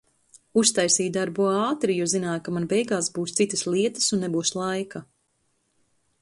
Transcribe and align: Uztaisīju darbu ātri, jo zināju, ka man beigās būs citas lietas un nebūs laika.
Uztaisīju 0.59 1.11
darbu 1.17 1.45
ātri, 1.65 1.97
jo 1.99 2.07
zināju, 2.13 2.43
ka 2.47 2.55
man 2.55 2.65
beigās 2.73 3.11
būs 3.19 3.35
citas 3.41 3.63
lietas 3.75 4.09
un 4.19 4.25
nebūs 4.27 4.55
laika. 4.63 5.05